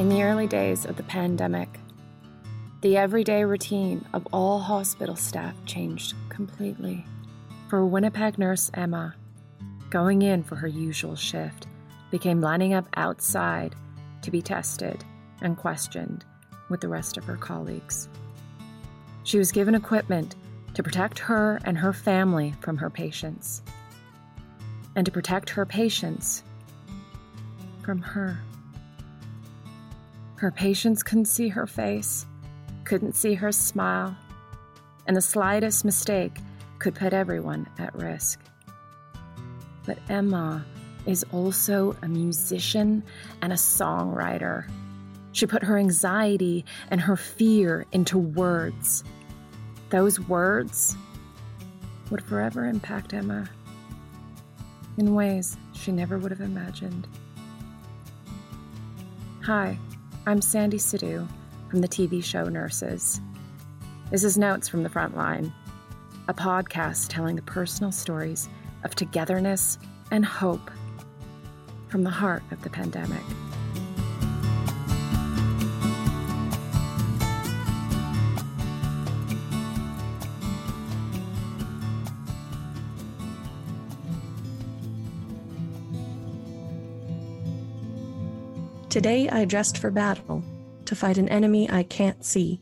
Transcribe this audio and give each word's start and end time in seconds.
In 0.00 0.08
the 0.08 0.22
early 0.22 0.46
days 0.46 0.86
of 0.86 0.96
the 0.96 1.02
pandemic, 1.02 1.68
the 2.80 2.96
everyday 2.96 3.44
routine 3.44 4.02
of 4.14 4.26
all 4.32 4.58
hospital 4.58 5.14
staff 5.14 5.54
changed 5.66 6.14
completely. 6.30 7.04
For 7.68 7.84
Winnipeg 7.84 8.38
nurse 8.38 8.70
Emma, 8.72 9.14
going 9.90 10.22
in 10.22 10.42
for 10.42 10.56
her 10.56 10.66
usual 10.66 11.16
shift 11.16 11.66
became 12.10 12.40
lining 12.40 12.72
up 12.72 12.88
outside 12.96 13.76
to 14.22 14.30
be 14.30 14.40
tested 14.40 15.04
and 15.42 15.58
questioned 15.58 16.24
with 16.70 16.80
the 16.80 16.88
rest 16.88 17.18
of 17.18 17.24
her 17.24 17.36
colleagues. 17.36 18.08
She 19.24 19.36
was 19.36 19.52
given 19.52 19.74
equipment 19.74 20.34
to 20.72 20.82
protect 20.82 21.18
her 21.18 21.60
and 21.66 21.76
her 21.76 21.92
family 21.92 22.54
from 22.62 22.78
her 22.78 22.88
patients, 22.88 23.60
and 24.96 25.04
to 25.04 25.12
protect 25.12 25.50
her 25.50 25.66
patients 25.66 26.42
from 27.82 28.00
her. 28.00 28.38
Her 30.40 30.50
patients 30.50 31.02
couldn't 31.02 31.26
see 31.26 31.48
her 31.48 31.66
face, 31.66 32.24
couldn't 32.84 33.14
see 33.14 33.34
her 33.34 33.52
smile, 33.52 34.16
and 35.06 35.14
the 35.14 35.20
slightest 35.20 35.84
mistake 35.84 36.38
could 36.78 36.94
put 36.94 37.12
everyone 37.12 37.66
at 37.78 37.94
risk. 37.94 38.40
But 39.84 39.98
Emma 40.08 40.64
is 41.04 41.26
also 41.30 41.94
a 42.00 42.08
musician 42.08 43.02
and 43.42 43.52
a 43.52 43.56
songwriter. 43.56 44.66
She 45.32 45.44
put 45.44 45.62
her 45.62 45.76
anxiety 45.76 46.64
and 46.88 47.02
her 47.02 47.16
fear 47.16 47.84
into 47.92 48.16
words. 48.16 49.04
Those 49.90 50.18
words 50.20 50.96
would 52.10 52.24
forever 52.24 52.64
impact 52.64 53.12
Emma 53.12 53.46
in 54.96 55.14
ways 55.14 55.58
she 55.74 55.92
never 55.92 56.16
would 56.16 56.30
have 56.30 56.40
imagined. 56.40 57.06
Hi, 59.42 59.78
I'm 60.26 60.42
Sandy 60.42 60.76
Sidhu 60.76 61.26
from 61.70 61.80
the 61.80 61.88
TV 61.88 62.22
show 62.22 62.44
Nurses. 62.44 63.22
This 64.10 64.22
is 64.22 64.36
Notes 64.36 64.68
from 64.68 64.82
the 64.82 64.90
Frontline, 64.90 65.50
a 66.28 66.34
podcast 66.34 67.06
telling 67.08 67.36
the 67.36 67.42
personal 67.42 67.90
stories 67.90 68.46
of 68.84 68.94
togetherness 68.94 69.78
and 70.10 70.22
hope 70.22 70.70
from 71.88 72.02
the 72.02 72.10
heart 72.10 72.42
of 72.50 72.60
the 72.60 72.68
pandemic. 72.68 73.22
Today 88.90 89.28
I 89.28 89.44
dressed 89.44 89.78
for 89.78 89.92
battle 89.92 90.42
to 90.84 90.96
fight 90.96 91.16
an 91.16 91.28
enemy 91.28 91.70
I 91.70 91.84
can't 91.84 92.24
see. 92.24 92.60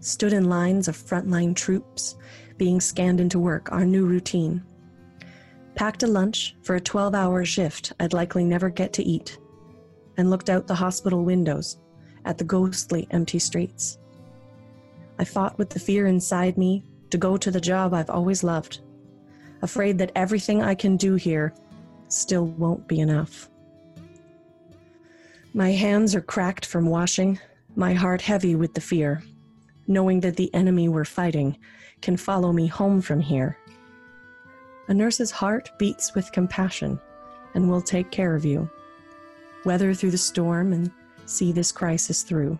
Stood 0.00 0.32
in 0.32 0.48
lines 0.48 0.88
of 0.88 0.96
frontline 0.96 1.54
troops, 1.54 2.16
being 2.56 2.80
scanned 2.80 3.20
into 3.20 3.38
work, 3.38 3.70
our 3.70 3.84
new 3.84 4.04
routine. 4.04 4.64
Packed 5.76 6.02
a 6.02 6.08
lunch 6.08 6.56
for 6.64 6.74
a 6.74 6.80
12 6.80 7.14
hour 7.14 7.44
shift 7.44 7.92
I'd 8.00 8.12
likely 8.12 8.42
never 8.42 8.68
get 8.68 8.92
to 8.94 9.04
eat, 9.04 9.38
and 10.16 10.28
looked 10.28 10.50
out 10.50 10.66
the 10.66 10.74
hospital 10.74 11.24
windows 11.24 11.78
at 12.24 12.36
the 12.36 12.42
ghostly 12.42 13.06
empty 13.12 13.38
streets. 13.38 13.96
I 15.20 15.24
fought 15.24 15.56
with 15.56 15.70
the 15.70 15.78
fear 15.78 16.08
inside 16.08 16.58
me 16.58 16.82
to 17.10 17.16
go 17.16 17.36
to 17.36 17.52
the 17.52 17.60
job 17.60 17.94
I've 17.94 18.10
always 18.10 18.42
loved, 18.42 18.80
afraid 19.62 19.98
that 19.98 20.10
everything 20.16 20.64
I 20.64 20.74
can 20.74 20.96
do 20.96 21.14
here 21.14 21.54
still 22.08 22.46
won't 22.46 22.88
be 22.88 22.98
enough. 22.98 23.48
My 25.54 25.72
hands 25.72 26.14
are 26.14 26.20
cracked 26.20 26.66
from 26.66 26.86
washing, 26.86 27.40
my 27.74 27.94
heart 27.94 28.20
heavy 28.20 28.54
with 28.54 28.74
the 28.74 28.80
fear, 28.80 29.22
knowing 29.86 30.20
that 30.20 30.36
the 30.36 30.52
enemy 30.54 30.88
we're 30.88 31.06
fighting 31.06 31.56
can 32.02 32.16
follow 32.18 32.52
me 32.52 32.66
home 32.66 33.00
from 33.00 33.20
here. 33.20 33.56
A 34.88 34.94
nurse's 34.94 35.30
heart 35.30 35.70
beats 35.78 36.14
with 36.14 36.32
compassion 36.32 37.00
and 37.54 37.68
will 37.68 37.80
take 37.80 38.10
care 38.10 38.34
of 38.34 38.44
you. 38.44 38.68
Weather 39.64 39.94
through 39.94 40.10
the 40.10 40.18
storm 40.18 40.72
and 40.72 40.90
see 41.24 41.50
this 41.50 41.72
crisis 41.72 42.22
through. 42.22 42.58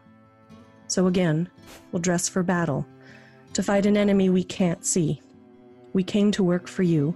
So 0.86 1.06
again, 1.06 1.48
we'll 1.92 2.00
dress 2.00 2.28
for 2.28 2.42
battle 2.42 2.86
to 3.52 3.62
fight 3.62 3.86
an 3.86 3.96
enemy 3.96 4.30
we 4.30 4.44
can't 4.44 4.84
see. 4.84 5.20
We 5.92 6.02
came 6.02 6.32
to 6.32 6.42
work 6.42 6.66
for 6.66 6.82
you. 6.82 7.14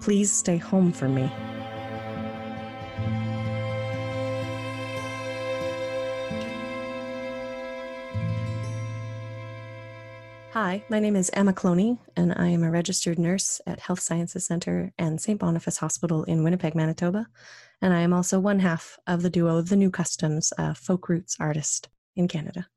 Please 0.00 0.32
stay 0.32 0.56
home 0.56 0.90
for 0.90 1.08
me. 1.08 1.30
Hi, 10.72 10.82
my 10.88 11.00
name 11.00 11.16
is 11.16 11.30
Emma 11.34 11.52
Cloney, 11.52 11.98
and 12.16 12.32
I 12.34 12.48
am 12.48 12.62
a 12.62 12.70
registered 12.70 13.18
nurse 13.18 13.60
at 13.66 13.78
Health 13.78 14.00
Sciences 14.00 14.46
Centre 14.46 14.90
and 14.96 15.20
St. 15.20 15.38
Boniface 15.38 15.76
Hospital 15.76 16.24
in 16.24 16.42
Winnipeg, 16.42 16.74
Manitoba. 16.74 17.26
And 17.82 17.92
I 17.92 18.00
am 18.00 18.14
also 18.14 18.40
one 18.40 18.58
half 18.58 18.98
of 19.06 19.20
the 19.20 19.28
duo 19.28 19.60
The 19.60 19.76
New 19.76 19.90
Customs, 19.90 20.50
a 20.56 20.74
folk 20.74 21.10
roots 21.10 21.36
artist 21.38 21.90
in 22.16 22.26
Canada. 22.26 22.68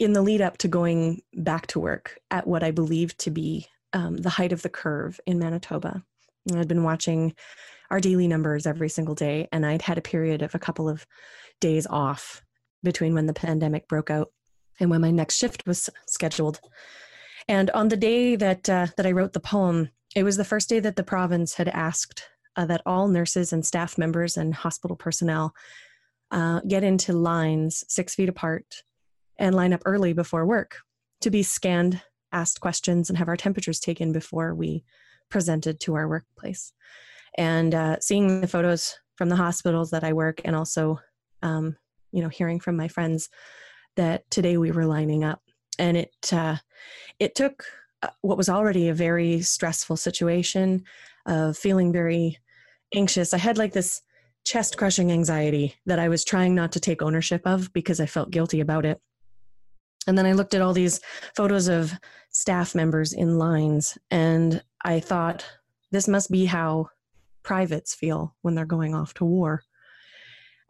In 0.00 0.12
the 0.12 0.22
lead 0.22 0.40
up 0.40 0.58
to 0.58 0.66
going 0.66 1.22
back 1.34 1.68
to 1.68 1.78
work 1.78 2.18
at 2.32 2.48
what 2.48 2.64
I 2.64 2.72
believe 2.72 3.16
to 3.18 3.30
be 3.30 3.68
um, 3.92 4.16
the 4.16 4.30
height 4.30 4.50
of 4.50 4.62
the 4.62 4.68
curve 4.68 5.20
in 5.24 5.38
Manitoba, 5.38 6.02
I'd 6.52 6.66
been 6.66 6.82
watching 6.82 7.32
our 7.92 8.00
daily 8.00 8.26
numbers 8.26 8.66
every 8.66 8.88
single 8.88 9.14
day, 9.14 9.46
and 9.52 9.64
I'd 9.64 9.82
had 9.82 9.98
a 9.98 10.02
period 10.02 10.42
of 10.42 10.56
a 10.56 10.58
couple 10.58 10.88
of 10.88 11.06
days 11.60 11.86
off 11.86 12.42
between 12.82 13.14
when 13.14 13.26
the 13.26 13.34
pandemic 13.34 13.86
broke 13.86 14.10
out 14.10 14.32
and 14.80 14.90
when 14.90 15.00
my 15.00 15.10
next 15.10 15.36
shift 15.36 15.66
was 15.66 15.90
scheduled. 16.06 16.60
And 17.48 17.70
on 17.70 17.88
the 17.88 17.96
day 17.96 18.36
that 18.36 18.68
uh, 18.68 18.88
that 18.96 19.06
I 19.06 19.12
wrote 19.12 19.32
the 19.32 19.40
poem, 19.40 19.88
it 20.14 20.22
was 20.22 20.36
the 20.36 20.44
first 20.44 20.68
day 20.68 20.80
that 20.80 20.96
the 20.96 21.02
province 21.02 21.54
had 21.54 21.68
asked 21.68 22.24
uh, 22.56 22.66
that 22.66 22.82
all 22.84 23.08
nurses 23.08 23.52
and 23.52 23.64
staff 23.64 23.96
members 23.96 24.36
and 24.36 24.54
hospital 24.54 24.96
personnel 24.96 25.54
uh, 26.30 26.60
get 26.68 26.82
into 26.82 27.12
lines 27.12 27.84
six 27.88 28.14
feet 28.14 28.28
apart 28.28 28.82
and 29.38 29.54
line 29.54 29.72
up 29.72 29.82
early 29.86 30.12
before 30.12 30.44
work 30.44 30.78
to 31.20 31.30
be 31.30 31.42
scanned, 31.42 32.02
asked 32.32 32.60
questions, 32.60 33.08
and 33.08 33.18
have 33.18 33.28
our 33.28 33.36
temperatures 33.36 33.80
taken 33.80 34.12
before 34.12 34.54
we 34.54 34.84
presented 35.30 35.80
to 35.80 35.94
our 35.94 36.08
workplace. 36.08 36.72
And 37.36 37.74
uh, 37.74 38.00
seeing 38.00 38.40
the 38.40 38.48
photos 38.48 38.98
from 39.16 39.28
the 39.28 39.36
hospitals 39.36 39.90
that 39.90 40.04
I 40.04 40.12
work, 40.12 40.40
and 40.44 40.54
also, 40.54 41.00
um, 41.42 41.76
you 42.12 42.22
know, 42.22 42.28
hearing 42.28 42.60
from 42.60 42.76
my 42.76 42.88
friends 42.88 43.28
that 43.98 44.30
today 44.30 44.56
we 44.56 44.70
were 44.70 44.86
lining 44.86 45.24
up, 45.24 45.42
and 45.78 45.96
it 45.96 46.32
uh, 46.32 46.56
it 47.18 47.34
took 47.34 47.64
uh, 48.02 48.08
what 48.22 48.38
was 48.38 48.48
already 48.48 48.88
a 48.88 48.94
very 48.94 49.42
stressful 49.42 49.96
situation 49.96 50.84
of 51.26 51.58
feeling 51.58 51.92
very 51.92 52.38
anxious. 52.94 53.34
I 53.34 53.38
had 53.38 53.58
like 53.58 53.72
this 53.72 54.00
chest 54.44 54.78
crushing 54.78 55.12
anxiety 55.12 55.74
that 55.84 55.98
I 55.98 56.08
was 56.08 56.24
trying 56.24 56.54
not 56.54 56.72
to 56.72 56.80
take 56.80 57.02
ownership 57.02 57.42
of 57.44 57.72
because 57.72 58.00
I 58.00 58.06
felt 58.06 58.30
guilty 58.30 58.60
about 58.60 58.86
it. 58.86 59.00
And 60.06 60.16
then 60.16 60.26
I 60.26 60.32
looked 60.32 60.54
at 60.54 60.62
all 60.62 60.72
these 60.72 61.00
photos 61.36 61.68
of 61.68 61.92
staff 62.30 62.74
members 62.74 63.12
in 63.12 63.36
lines, 63.36 63.98
and 64.10 64.62
I 64.84 65.00
thought, 65.00 65.44
this 65.90 66.08
must 66.08 66.30
be 66.30 66.46
how 66.46 66.88
privates 67.42 67.94
feel 67.94 68.36
when 68.42 68.54
they're 68.54 68.64
going 68.64 68.94
off 68.94 69.12
to 69.14 69.24
war. 69.24 69.64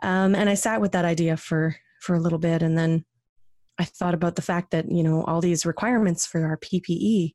Um, 0.03 0.35
and 0.35 0.49
I 0.49 0.55
sat 0.55 0.81
with 0.81 0.93
that 0.93 1.05
idea 1.05 1.37
for 1.37 1.77
for 2.01 2.15
a 2.15 2.21
little 2.21 2.39
bit, 2.39 2.63
and 2.63 2.79
then 2.79 3.05
I 3.79 3.85
thought 3.85 4.15
about 4.15 4.37
the 4.37 4.43
fact 4.43 4.73
that, 4.73 4.91
you 4.91 5.03
know, 5.03 5.23
all 5.25 5.41
these 5.41 5.65
requirements 5.65 6.27
for 6.27 6.45
our 6.45 6.57
PPE 6.57 7.35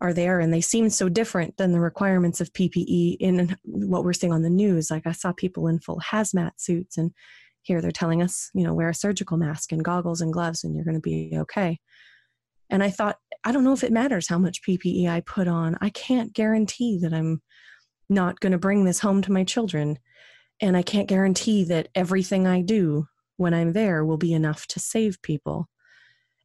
are 0.00 0.12
there 0.12 0.40
and 0.40 0.52
they 0.52 0.60
seem 0.60 0.88
so 0.90 1.08
different 1.08 1.56
than 1.58 1.72
the 1.72 1.80
requirements 1.80 2.40
of 2.40 2.52
PPE 2.52 3.16
in 3.20 3.56
what 3.64 4.02
we're 4.02 4.12
seeing 4.12 4.32
on 4.32 4.42
the 4.42 4.50
news. 4.50 4.90
Like 4.90 5.06
I 5.06 5.12
saw 5.12 5.32
people 5.32 5.68
in 5.68 5.78
full 5.78 6.00
hazmat 6.00 6.52
suits 6.56 6.96
and 6.96 7.12
here 7.62 7.82
they're 7.82 7.90
telling 7.90 8.22
us, 8.22 8.50
you 8.54 8.64
know, 8.64 8.72
wear 8.72 8.88
a 8.88 8.94
surgical 8.94 9.36
mask 9.36 9.72
and 9.72 9.84
goggles 9.84 10.20
and 10.20 10.32
gloves 10.32 10.64
and 10.64 10.74
you're 10.74 10.84
going 10.84 10.94
to 10.94 11.00
be 11.00 11.32
okay. 11.34 11.78
And 12.70 12.82
I 12.82 12.90
thought, 12.90 13.16
I 13.44 13.52
don't 13.52 13.64
know 13.64 13.72
if 13.72 13.84
it 13.84 13.92
matters 13.92 14.28
how 14.28 14.38
much 14.38 14.62
PPE 14.62 15.08
I 15.08 15.20
put 15.20 15.48
on. 15.48 15.76
I 15.80 15.90
can't 15.90 16.32
guarantee 16.32 16.98
that 17.02 17.12
I'm 17.12 17.42
not 18.08 18.40
going 18.40 18.52
to 18.52 18.58
bring 18.58 18.84
this 18.84 19.00
home 19.00 19.22
to 19.22 19.32
my 19.32 19.44
children. 19.44 19.98
And 20.60 20.76
I 20.76 20.82
can't 20.82 21.08
guarantee 21.08 21.64
that 21.64 21.88
everything 21.94 22.46
I 22.46 22.62
do 22.62 23.06
when 23.40 23.54
I'm 23.54 23.72
there 23.72 24.04
will 24.04 24.18
be 24.18 24.34
enough 24.34 24.66
to 24.66 24.78
save 24.78 25.22
people. 25.22 25.66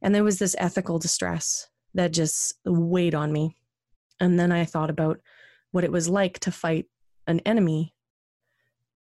And 0.00 0.14
there 0.14 0.24
was 0.24 0.38
this 0.38 0.56
ethical 0.58 0.98
distress 0.98 1.68
that 1.92 2.10
just 2.10 2.54
weighed 2.64 3.14
on 3.14 3.30
me. 3.30 3.54
And 4.18 4.40
then 4.40 4.50
I 4.50 4.64
thought 4.64 4.88
about 4.88 5.20
what 5.72 5.84
it 5.84 5.92
was 5.92 6.08
like 6.08 6.38
to 6.40 6.50
fight 6.50 6.86
an 7.26 7.40
enemy 7.40 7.94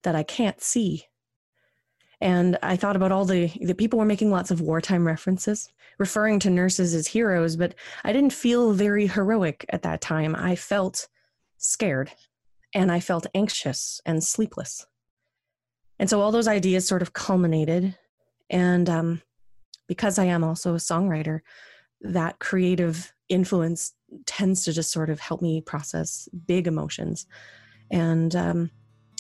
that 0.05 0.15
I 0.15 0.23
can't 0.23 0.63
see. 0.63 1.05
And 2.23 2.57
I 2.63 2.77
thought 2.77 2.97
about 2.97 3.13
all 3.13 3.27
the, 3.27 3.53
the 3.61 3.75
people 3.75 3.99
were 3.99 4.07
making 4.07 4.31
lots 4.31 4.51
of 4.51 4.63
wartime 4.63 5.07
references, 5.07 5.69
referring 5.99 6.39
to 6.41 6.51
nurses 6.51 6.95
as 6.95 7.07
heroes, 7.07 7.57
but 7.57 7.75
I 8.05 8.15
didn't 8.15 8.33
feel 8.33 8.73
very 8.73 9.07
heroic 9.07 9.67
at 9.69 9.83
that 9.83 10.01
time. 10.01 10.35
I 10.35 10.57
felt 10.57 11.09
scared 11.59 12.11
and 12.73 12.91
I 12.91 13.01
felt 13.01 13.27
anxious 13.35 14.01
and 14.07 14.25
sleepless. 14.25 14.87
And 15.99 16.11
so 16.11 16.21
all 16.21 16.33
those 16.33 16.49
ideas 16.49 16.87
sort 16.87 17.03
of 17.03 17.13
culminated. 17.13 17.97
And 18.51 18.89
um, 18.89 19.23
because 19.87 20.19
I 20.19 20.25
am 20.25 20.45
also 20.45 20.75
a 20.75 20.79
songwriter, 20.79 21.41
that 22.01 22.39
creative 22.39 23.13
influence 23.29 23.93
tends 24.27 24.65
to 24.65 24.73
just 24.73 24.93
sort 24.93 25.11
of 25.11 25.21
help 25.21 25.43
me 25.43 25.61
process 25.61 26.29
big 26.47 26.67
emotions. 26.67 27.27
And 27.91 28.35
um, 28.37 28.71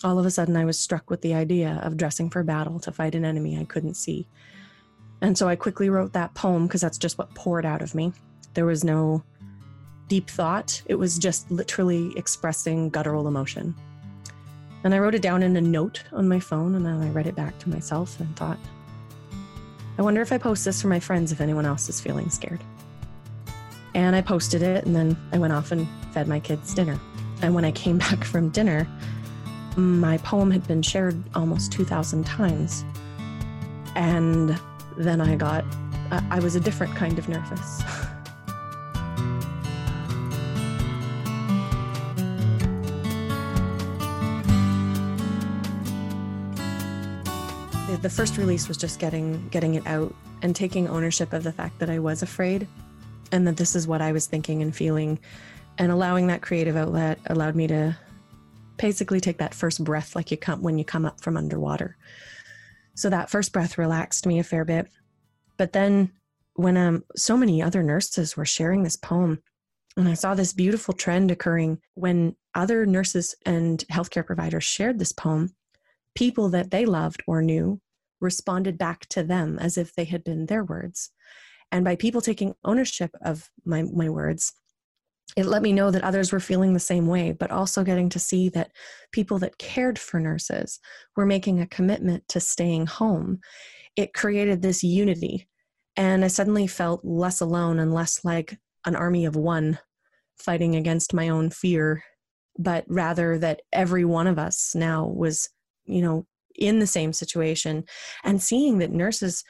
all 0.04 0.18
of 0.18 0.26
a 0.26 0.30
sudden, 0.30 0.56
I 0.56 0.64
was 0.64 0.78
struck 0.78 1.10
with 1.10 1.22
the 1.22 1.34
idea 1.34 1.80
of 1.82 1.96
dressing 1.96 2.30
for 2.30 2.42
battle 2.42 2.78
to 2.80 2.92
fight 2.92 3.14
an 3.14 3.24
enemy 3.24 3.58
I 3.58 3.64
couldn't 3.64 3.94
see. 3.94 4.28
And 5.22 5.36
so 5.36 5.48
I 5.48 5.56
quickly 5.56 5.88
wrote 5.88 6.12
that 6.12 6.34
poem 6.34 6.66
because 6.66 6.82
that's 6.82 6.98
just 6.98 7.18
what 7.18 7.34
poured 7.34 7.64
out 7.64 7.82
of 7.82 7.94
me. 7.94 8.12
There 8.54 8.66
was 8.66 8.84
no 8.84 9.22
deep 10.08 10.30
thought, 10.30 10.80
it 10.86 10.94
was 10.94 11.18
just 11.18 11.50
literally 11.50 12.12
expressing 12.16 12.90
guttural 12.90 13.26
emotion. 13.26 13.74
And 14.86 14.94
I 14.94 15.00
wrote 15.00 15.16
it 15.16 15.22
down 15.22 15.42
in 15.42 15.56
a 15.56 15.60
note 15.60 16.04
on 16.12 16.28
my 16.28 16.38
phone 16.38 16.76
and 16.76 16.86
then 16.86 17.02
I 17.02 17.10
read 17.10 17.26
it 17.26 17.34
back 17.34 17.58
to 17.58 17.68
myself 17.68 18.20
and 18.20 18.36
thought, 18.36 18.56
I 19.98 20.02
wonder 20.02 20.22
if 20.22 20.30
I 20.30 20.38
post 20.38 20.64
this 20.64 20.80
for 20.80 20.86
my 20.86 21.00
friends 21.00 21.32
if 21.32 21.40
anyone 21.40 21.66
else 21.66 21.88
is 21.88 22.00
feeling 22.00 22.30
scared. 22.30 22.60
And 23.96 24.14
I 24.14 24.20
posted 24.20 24.62
it 24.62 24.86
and 24.86 24.94
then 24.94 25.16
I 25.32 25.38
went 25.38 25.52
off 25.52 25.72
and 25.72 25.88
fed 26.12 26.28
my 26.28 26.38
kids 26.38 26.72
dinner. 26.72 27.00
And 27.42 27.52
when 27.52 27.64
I 27.64 27.72
came 27.72 27.98
back 28.06 28.22
from 28.22 28.50
dinner, 28.50 28.86
my 29.76 30.18
poem 30.18 30.52
had 30.52 30.64
been 30.68 30.82
shared 30.82 31.20
almost 31.34 31.72
2,000 31.72 32.24
times. 32.24 32.84
And 33.96 34.56
then 34.96 35.20
I 35.20 35.34
got, 35.34 35.64
I 36.30 36.38
was 36.38 36.54
a 36.54 36.60
different 36.60 36.94
kind 36.94 37.18
of 37.18 37.28
nervous. 37.28 37.82
the 48.02 48.10
first 48.10 48.36
release 48.36 48.68
was 48.68 48.76
just 48.76 48.98
getting 48.98 49.48
getting 49.48 49.74
it 49.74 49.86
out 49.86 50.14
and 50.42 50.54
taking 50.54 50.88
ownership 50.88 51.32
of 51.32 51.42
the 51.42 51.52
fact 51.52 51.78
that 51.78 51.90
I 51.90 51.98
was 51.98 52.22
afraid 52.22 52.66
and 53.32 53.46
that 53.46 53.56
this 53.56 53.74
is 53.74 53.86
what 53.86 54.00
I 54.00 54.12
was 54.12 54.26
thinking 54.26 54.62
and 54.62 54.74
feeling 54.74 55.18
and 55.78 55.90
allowing 55.90 56.26
that 56.26 56.42
creative 56.42 56.76
outlet 56.76 57.18
allowed 57.26 57.54
me 57.54 57.66
to 57.68 57.96
basically 58.76 59.20
take 59.20 59.38
that 59.38 59.54
first 59.54 59.82
breath 59.82 60.14
like 60.14 60.30
you 60.30 60.36
come 60.36 60.62
when 60.62 60.78
you 60.78 60.84
come 60.84 61.04
up 61.04 61.20
from 61.20 61.36
underwater. 61.36 61.96
So 62.94 63.10
that 63.10 63.30
first 63.30 63.52
breath 63.52 63.78
relaxed 63.78 64.26
me 64.26 64.38
a 64.38 64.44
fair 64.44 64.64
bit. 64.64 64.88
But 65.56 65.72
then 65.72 66.12
when 66.54 66.76
um, 66.76 67.04
so 67.14 67.36
many 67.36 67.62
other 67.62 67.82
nurses 67.82 68.36
were 68.36 68.44
sharing 68.44 68.82
this 68.82 68.96
poem, 68.96 69.42
and 69.96 70.08
I 70.08 70.14
saw 70.14 70.34
this 70.34 70.52
beautiful 70.52 70.94
trend 70.94 71.30
occurring 71.30 71.80
when 71.94 72.36
other 72.54 72.84
nurses 72.84 73.34
and 73.44 73.82
healthcare 73.90 74.26
providers 74.26 74.64
shared 74.64 74.98
this 74.98 75.12
poem, 75.12 75.54
people 76.14 76.48
that 76.50 76.70
they 76.70 76.84
loved 76.84 77.22
or 77.26 77.42
knew 77.42 77.80
responded 78.26 78.76
back 78.76 79.06
to 79.10 79.22
them 79.22 79.58
as 79.58 79.78
if 79.78 79.94
they 79.94 80.04
had 80.04 80.24
been 80.24 80.46
their 80.46 80.64
words. 80.64 81.10
And 81.70 81.84
by 81.84 81.96
people 81.96 82.20
taking 82.20 82.54
ownership 82.64 83.10
of 83.22 83.48
my, 83.64 83.82
my 83.82 84.08
words, 84.10 84.52
it 85.36 85.46
let 85.46 85.62
me 85.62 85.72
know 85.72 85.90
that 85.90 86.04
others 86.04 86.32
were 86.32 86.40
feeling 86.40 86.72
the 86.72 86.80
same 86.80 87.06
way, 87.06 87.32
but 87.32 87.50
also 87.50 87.84
getting 87.84 88.08
to 88.10 88.18
see 88.18 88.48
that 88.50 88.72
people 89.12 89.38
that 89.38 89.58
cared 89.58 89.98
for 89.98 90.18
nurses 90.18 90.80
were 91.16 91.26
making 91.26 91.60
a 91.60 91.66
commitment 91.66 92.26
to 92.28 92.40
staying 92.40 92.86
home. 92.86 93.40
It 93.96 94.14
created 94.14 94.62
this 94.62 94.82
unity. 94.82 95.48
And 95.96 96.24
I 96.24 96.28
suddenly 96.28 96.66
felt 96.66 97.04
less 97.04 97.40
alone 97.40 97.78
and 97.78 97.94
less 97.94 98.24
like 98.24 98.58
an 98.84 98.96
army 98.96 99.24
of 99.24 99.36
one 99.36 99.78
fighting 100.38 100.76
against 100.76 101.14
my 101.14 101.28
own 101.28 101.50
fear, 101.50 102.02
but 102.58 102.84
rather 102.88 103.38
that 103.38 103.62
every 103.72 104.04
one 104.04 104.26
of 104.26 104.38
us 104.38 104.74
now 104.74 105.06
was, 105.06 105.48
you 105.84 106.02
know, 106.02 106.26
in 106.58 106.78
the 106.78 106.86
same 106.86 107.12
situation 107.12 107.84
and 108.24 108.42
seeing 108.42 108.78
that 108.78 108.90
nurses 108.90 109.44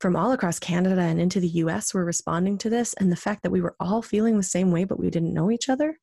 from 0.00 0.14
all 0.14 0.32
across 0.32 0.58
Canada 0.58 1.00
and 1.00 1.20
into 1.20 1.40
the 1.40 1.48
US 1.48 1.94
were 1.94 2.04
responding 2.04 2.58
to 2.58 2.70
this 2.70 2.94
and 2.94 3.10
the 3.10 3.16
fact 3.16 3.42
that 3.42 3.50
we 3.50 3.60
were 3.60 3.76
all 3.80 4.02
feeling 4.02 4.36
the 4.36 4.42
same 4.42 4.70
way 4.70 4.84
but 4.84 4.98
we 4.98 5.10
didn't 5.10 5.34
know 5.34 5.50
each 5.50 5.68
other 5.68 5.98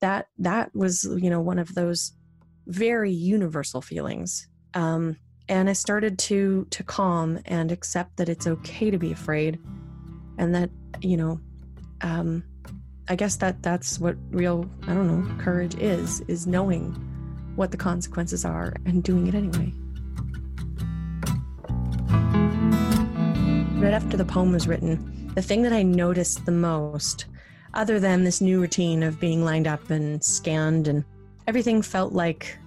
that 0.00 0.26
that 0.38 0.74
was 0.74 1.04
you 1.18 1.30
know 1.30 1.40
one 1.40 1.58
of 1.58 1.74
those 1.74 2.12
very 2.66 3.12
universal 3.12 3.80
feelings. 3.80 4.48
Um, 4.74 5.16
and 5.48 5.70
I 5.70 5.74
started 5.74 6.18
to 6.20 6.66
to 6.70 6.82
calm 6.82 7.38
and 7.46 7.70
accept 7.70 8.16
that 8.16 8.28
it's 8.28 8.46
okay 8.46 8.90
to 8.90 8.98
be 8.98 9.12
afraid 9.12 9.60
and 10.38 10.54
that 10.54 10.70
you 11.00 11.16
know 11.16 11.40
um, 12.02 12.44
I 13.08 13.16
guess 13.16 13.36
that 13.36 13.62
that's 13.62 13.98
what 13.98 14.16
real 14.30 14.68
I 14.82 14.94
don't 14.94 15.06
know 15.06 15.42
courage 15.42 15.76
is 15.76 16.20
is 16.22 16.46
knowing 16.46 16.94
what 17.56 17.70
the 17.70 17.76
consequences 17.76 18.44
are 18.44 18.74
and 18.84 19.02
doing 19.02 19.26
it 19.26 19.34
anyway. 19.34 19.72
Right 23.80 23.92
after 23.92 24.16
the 24.16 24.24
poem 24.24 24.52
was 24.52 24.68
written, 24.68 25.32
the 25.34 25.42
thing 25.42 25.62
that 25.62 25.72
I 25.72 25.82
noticed 25.82 26.46
the 26.46 26.52
most, 26.52 27.26
other 27.74 28.00
than 28.00 28.24
this 28.24 28.40
new 28.40 28.60
routine 28.60 29.02
of 29.02 29.20
being 29.20 29.44
lined 29.44 29.66
up 29.66 29.90
and 29.90 30.22
scanned 30.22 30.88
and 30.88 31.04
everything 31.46 31.82
felt 31.82 32.12
like 32.12 32.58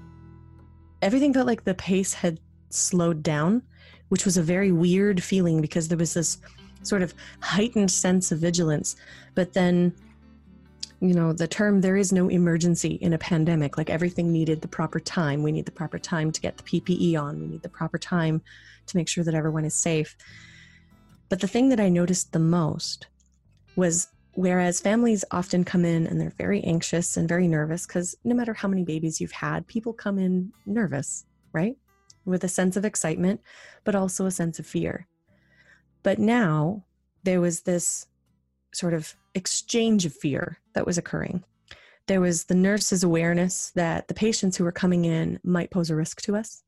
everything 1.02 1.34
felt 1.34 1.48
like 1.48 1.64
the 1.64 1.74
pace 1.74 2.14
had 2.14 2.40
slowed 2.70 3.24
down, 3.24 3.64
which 4.10 4.26
was 4.26 4.38
a 4.38 4.44
very 4.44 4.72
weird 4.72 5.24
feeling 5.24 5.62
because 5.62 5.88
there 5.88 5.98
was 5.98 6.14
this 6.14 6.38
sort 6.84 7.02
of 7.02 7.14
heightened 7.42 7.92
sense 7.92 8.32
of 8.32 8.40
vigilance, 8.40 8.96
but 9.36 9.54
then 9.54 9.94
you 11.02 11.14
know 11.14 11.32
the 11.34 11.48
term 11.48 11.82
there 11.82 11.96
is 11.96 12.12
no 12.12 12.30
emergency 12.30 12.96
in 13.02 13.14
a 13.14 13.18
pandemic. 13.18 13.78
Like 13.78 13.90
everything 13.90 14.32
needed 14.32 14.62
the 14.62 14.68
proper 14.68 15.00
time. 15.00 15.44
We 15.44 15.52
need 15.52 15.66
the 15.66 15.72
proper 15.72 16.00
time 16.00 16.32
to 16.32 16.42
get 16.42 16.58
the 16.58 16.64
ppe 16.64 17.20
on. 17.22 17.40
We 17.40 17.48
need 17.48 17.62
the 17.62 17.70
proper 17.70 17.98
time 17.98 18.42
to 18.88 18.98
make 18.98 19.08
sure 19.08 19.24
that 19.24 19.36
everyone 19.36 19.66
is 19.66 19.74
safe. 19.74 20.16
But 21.30 21.42
the 21.42 21.48
thing 21.48 21.70
that 21.70 21.80
i 21.80 21.90
noticed 21.90 22.34
the 22.34 22.40
most 22.40 23.08
was 23.76 24.08
whereas 24.34 24.80
families 24.80 25.26
often 25.32 25.64
come 25.64 25.86
in 25.86 26.08
and 26.08 26.20
they're 26.20 26.34
very 26.38 26.62
anxious 26.64 27.18
and 27.18 27.28
very 27.28 27.48
nervous 27.48 27.86
because 27.86 28.16
no 28.24 28.36
matter 28.36 28.54
how 28.54 28.68
many 28.68 28.84
babies 28.84 29.20
you've 29.20 29.32
had 29.32 29.68
people 29.68 29.94
come 29.94 30.18
in 30.18 30.52
nervous 30.66 31.26
right? 31.52 31.76
With 32.26 32.44
a 32.44 32.50
sense 32.50 32.78
of 32.78 32.86
excitement 32.86 33.42
but 33.84 33.96
also 33.96 34.26
a 34.26 34.32
sense 34.32 34.60
of 34.60 34.68
fear. 34.68 35.08
But 36.04 36.20
now 36.20 36.84
there 37.24 37.42
was 37.42 37.62
this 37.62 38.06
sort 38.74 38.94
of 38.94 39.16
exchange 39.36 40.06
of 40.06 40.14
fear 40.14 40.60
that 40.74 40.86
was 40.86 40.98
occurring. 40.98 41.44
There 42.08 42.22
was 42.22 42.46
the 42.46 42.56
nurse's 42.56 43.04
awareness 43.04 43.72
that 43.76 44.08
the 44.08 44.14
patients 44.14 44.58
who 44.58 44.64
were 44.64 44.72
coming 44.72 45.06
in 45.06 45.40
might 45.44 45.72
pose 45.72 45.90
a 45.90 45.96
risk 45.96 46.22
to 46.24 46.36
us. 46.36 46.64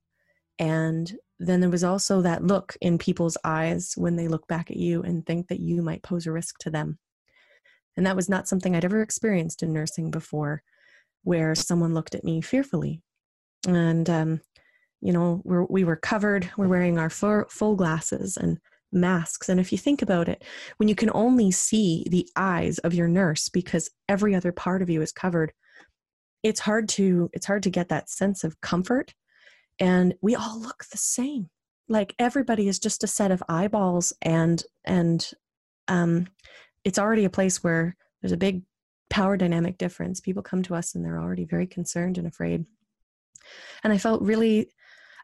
And 0.60 1.18
then 1.40 1.60
there 1.60 1.70
was 1.70 1.84
also 1.84 2.22
that 2.22 2.44
look 2.44 2.78
in 2.82 3.00
people's 3.00 3.38
eyes 3.44 3.94
when 3.98 4.16
they 4.16 4.28
look 4.28 4.48
back 4.48 4.70
at 4.70 4.78
you 4.78 5.02
and 5.02 5.26
think 5.26 5.48
that 5.48 5.60
you 5.60 5.82
might 5.82 6.04
pose 6.04 6.28
a 6.28 6.32
risk 6.32 6.60
to 6.60 6.70
them. 6.70 7.00
And 7.98 8.06
that 8.06 8.16
was 8.16 8.30
not 8.30 8.48
something 8.48 8.76
I'd 8.76 8.86
ever 8.86 9.02
experienced 9.02 9.64
in 9.64 9.74
nursing 9.74 10.12
before, 10.12 10.62
where 11.24 11.56
someone 11.56 11.94
looked 11.94 12.14
at 12.14 12.24
me 12.24 12.42
fearfully. 12.42 13.02
And, 13.68 14.10
um, 14.10 14.42
you 15.02 15.12
know, 15.12 15.42
we're, 15.44 15.66
we 15.66 15.84
were 15.84 15.96
covered, 15.96 16.50
we're 16.58 16.68
wearing 16.68 17.00
our 17.00 17.10
full, 17.10 17.46
full 17.50 17.76
glasses, 17.76 18.38
and 18.38 18.60
masks. 18.92 19.50
And 19.50 19.60
if 19.60 19.72
you 19.72 19.78
think 19.78 20.02
about 20.02 20.28
it, 20.28 20.44
when 20.78 20.90
you 20.90 20.96
can 20.96 21.10
only 21.14 21.52
see 21.52 22.06
the 22.10 22.28
eyes 22.36 22.78
of 22.80 22.94
your 22.94 23.08
nurse 23.08 23.50
because 23.50 23.90
every 24.10 24.36
other 24.36 24.52
part 24.52 24.82
of 24.82 24.90
you 24.90 25.02
is 25.02 25.12
covered, 25.12 25.54
it's 26.44 26.60
hard 26.60 26.90
to 26.90 27.30
it's 27.34 27.46
hard 27.46 27.64
to 27.64 27.70
get 27.70 27.90
that 27.90 28.10
sense 28.10 28.44
of 28.44 28.60
comfort. 28.62 29.14
And 29.80 30.16
we 30.22 30.36
all 30.36 30.60
look 30.60 30.86
the 30.92 30.98
same. 30.98 31.50
Like 31.88 32.16
everybody 32.20 32.68
is 32.68 32.80
just 32.80 33.04
a 33.04 33.08
set 33.08 33.32
of 33.32 33.44
eyeballs 33.48 34.14
and 34.22 34.64
and 34.86 35.30
um 35.88 36.28
it's 36.84 37.00
already 37.00 37.26
a 37.26 37.30
place 37.30 37.64
where 37.64 37.96
there's 38.22 38.32
a 38.32 38.38
big 38.38 38.64
power 39.10 39.38
dynamic 39.38 39.78
difference. 39.78 40.20
People 40.20 40.42
come 40.42 40.64
to 40.64 40.76
us 40.76 40.96
and 40.96 41.06
they're 41.06 41.20
already 41.20 41.46
very 41.46 41.68
concerned 41.68 42.18
and 42.18 42.26
afraid. 42.26 42.66
And 43.84 43.92
I 43.92 43.98
felt 43.98 44.22
really 44.22 44.72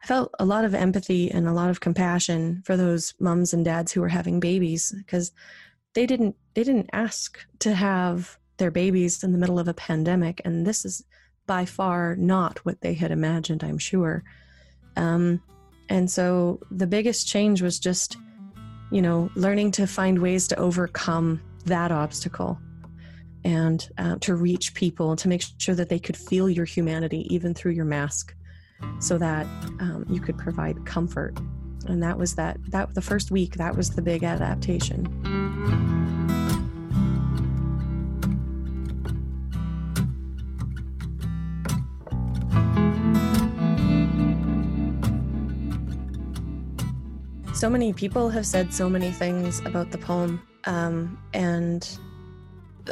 I 0.02 0.06
felt 0.06 0.34
a 0.38 0.44
lot 0.44 0.64
of 0.64 0.74
empathy 0.74 1.30
and 1.30 1.48
a 1.48 1.52
lot 1.52 1.70
of 1.70 1.80
compassion 1.80 2.62
for 2.64 2.76
those 2.76 3.14
moms 3.18 3.52
and 3.52 3.64
dads 3.64 3.92
who 3.92 4.00
were 4.00 4.08
having 4.08 4.40
babies 4.40 4.94
because 4.96 5.32
they 5.94 6.06
didn't 6.06 6.36
they 6.54 6.64
didn't 6.64 6.90
ask 6.92 7.38
to 7.60 7.74
have 7.74 8.38
their 8.58 8.70
babies 8.70 9.22
in 9.22 9.32
the 9.32 9.38
middle 9.38 9.58
of 9.58 9.68
a 9.68 9.74
pandemic 9.74 10.40
and 10.44 10.66
this 10.66 10.84
is 10.84 11.04
by 11.46 11.64
far 11.64 12.14
not 12.16 12.58
what 12.64 12.80
they 12.80 12.94
had 12.94 13.10
imagined 13.10 13.64
i'm 13.64 13.78
sure. 13.78 14.22
Um, 14.96 15.40
and 15.88 16.10
so 16.10 16.60
the 16.70 16.86
biggest 16.86 17.26
change 17.28 17.62
was 17.62 17.78
just 17.78 18.16
you 18.90 19.02
know 19.02 19.30
learning 19.34 19.72
to 19.72 19.86
find 19.86 20.18
ways 20.18 20.48
to 20.48 20.56
overcome 20.56 21.40
that 21.64 21.92
obstacle 21.92 22.58
and 23.44 23.88
uh, 23.98 24.16
to 24.20 24.34
reach 24.34 24.74
people 24.74 25.16
to 25.16 25.28
make 25.28 25.44
sure 25.58 25.74
that 25.74 25.88
they 25.88 25.98
could 25.98 26.16
feel 26.16 26.48
your 26.48 26.64
humanity 26.64 27.26
even 27.32 27.54
through 27.54 27.72
your 27.72 27.84
mask 27.84 28.34
so 29.00 29.18
that 29.18 29.46
um, 29.80 30.04
you 30.08 30.20
could 30.20 30.36
provide 30.38 30.84
comfort. 30.84 31.38
And 31.86 32.02
that 32.02 32.18
was 32.18 32.34
that 32.34 32.58
that 32.70 32.94
the 32.94 33.02
first 33.02 33.30
week 33.30 33.54
that 33.56 33.76
was 33.76 33.90
the 33.90 34.02
big 34.02 34.24
adaptation. 34.24 35.06
So 47.54 47.68
many 47.68 47.92
people 47.92 48.30
have 48.30 48.46
said 48.46 48.72
so 48.72 48.88
many 48.88 49.10
things 49.10 49.58
about 49.64 49.90
the 49.90 49.98
poem 49.98 50.40
um, 50.64 51.18
and 51.34 51.98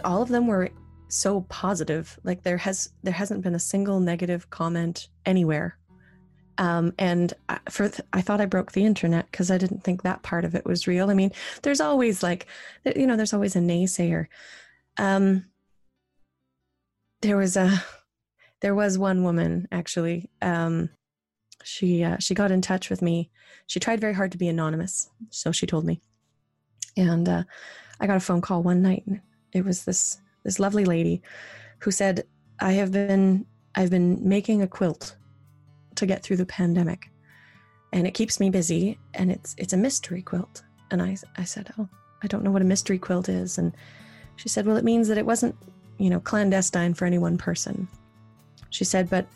all 0.04 0.22
of 0.22 0.28
them 0.28 0.46
were 0.46 0.70
so 1.08 1.42
positive 1.42 2.18
like 2.24 2.42
there 2.42 2.56
has 2.56 2.92
there 3.02 3.12
hasn't 3.12 3.42
been 3.42 3.54
a 3.54 3.60
single 3.60 4.00
negative 4.00 4.50
comment 4.50 5.08
anywhere 5.24 5.78
um, 6.58 6.94
and 6.98 7.34
I, 7.48 7.58
for 7.68 7.88
th- 7.88 8.06
I 8.12 8.22
thought 8.22 8.40
I 8.40 8.46
broke 8.46 8.72
the 8.72 8.84
internet 8.84 9.30
because 9.30 9.50
I 9.50 9.58
didn't 9.58 9.84
think 9.84 10.02
that 10.02 10.22
part 10.22 10.44
of 10.44 10.54
it 10.54 10.64
was 10.64 10.86
real. 10.86 11.10
I 11.10 11.14
mean, 11.14 11.32
there's 11.62 11.80
always 11.80 12.22
like, 12.22 12.46
you 12.96 13.06
know, 13.06 13.16
there's 13.16 13.34
always 13.34 13.56
a 13.56 13.60
naysayer. 13.60 14.26
Um, 14.96 15.44
there 17.20 17.36
was 17.36 17.56
a, 17.56 17.84
there 18.62 18.74
was 18.74 18.98
one 18.98 19.22
woman 19.22 19.68
actually. 19.70 20.30
Um, 20.40 20.88
she 21.62 22.04
uh, 22.04 22.18
she 22.20 22.34
got 22.34 22.52
in 22.52 22.62
touch 22.62 22.90
with 22.90 23.02
me. 23.02 23.30
She 23.66 23.80
tried 23.80 24.00
very 24.00 24.14
hard 24.14 24.32
to 24.32 24.38
be 24.38 24.48
anonymous, 24.48 25.10
so 25.30 25.50
she 25.50 25.66
told 25.66 25.84
me. 25.84 26.00
And 26.96 27.28
uh, 27.28 27.42
I 28.00 28.06
got 28.06 28.16
a 28.16 28.20
phone 28.20 28.40
call 28.40 28.62
one 28.62 28.82
night. 28.82 29.02
And 29.06 29.20
it 29.52 29.64
was 29.64 29.84
this 29.84 30.18
this 30.46 30.60
lovely 30.60 30.84
lady 30.84 31.20
who 31.80 31.90
said, 31.90 32.24
"I 32.60 32.72
have 32.72 32.92
been 32.92 33.44
I've 33.74 33.90
been 33.90 34.26
making 34.26 34.62
a 34.62 34.68
quilt 34.68 35.16
to 35.96 36.06
get 36.06 36.22
through 36.22 36.38
the 36.38 36.46
pandemic. 36.46 37.10
And 37.92 38.06
it 38.06 38.14
keeps 38.14 38.40
me 38.40 38.48
busy 38.48 38.98
and 39.12 39.30
it's 39.30 39.54
it's 39.58 39.72
a 39.74 39.76
mystery 39.76 40.22
quilt. 40.22 40.62
And 40.90 41.02
I 41.02 41.16
I 41.36 41.44
said, 41.44 41.72
"Oh, 41.78 41.88
I 42.22 42.28
don't 42.28 42.44
know 42.44 42.52
what 42.52 42.62
a 42.62 42.72
mystery 42.72 42.98
quilt 42.98 43.28
is." 43.28 43.58
And 43.58 43.76
she 44.36 44.48
said, 44.48 44.66
"Well, 44.66 44.76
it 44.76 44.84
means 44.84 45.08
that 45.08 45.18
it 45.18 45.26
wasn't, 45.26 45.56
you 45.98 46.10
know, 46.10 46.20
clandestine 46.20 46.94
for 46.94 47.06
any 47.06 47.18
one 47.18 47.36
person." 47.36 47.88
She 48.70 48.84
said, 48.84 49.10
"But 49.10 49.26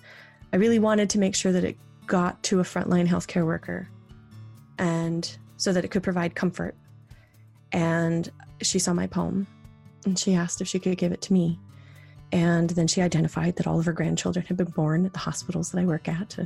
I 0.52 0.57
really 0.57 0.79
wanted 0.79 1.11
to 1.11 1.19
make 1.19 1.35
sure 1.35 1.52
that 1.52 1.64
it 1.64 1.76
got 2.07 2.43
to 2.45 2.61
a 2.61 2.64
frontline 2.64 3.09
healthcare 3.09 3.45
worker 3.45 3.88
and 4.79 5.38
so 5.57 5.73
that 5.73 5.85
it 5.85 5.90
could 5.90 6.05
provide 6.05 6.35
comfort." 6.37 6.76
And 7.73 8.31
she 8.62 8.79
saw 8.79 8.93
my 8.93 9.09
poem 9.09 9.47
and 10.04 10.19
she 10.19 10.35
asked 10.35 10.61
if 10.61 10.69
she 10.69 10.78
could 10.78 10.99
give 10.99 11.12
it 11.12 11.23
to 11.23 11.33
me. 11.33 11.59
And 12.33 12.71
then 12.71 12.87
she 12.87 13.02
identified 13.02 13.57
that 13.57 13.66
all 13.66 13.78
of 13.78 13.87
her 13.87 13.92
grandchildren 13.92 14.47
had 14.47 14.57
been 14.57 14.71
born 14.71 15.04
at 15.04 15.12
the 15.12 15.19
hospitals 15.19 15.71
that 15.71 15.80
I 15.80 15.85
work 15.85 16.09
at 16.09 16.38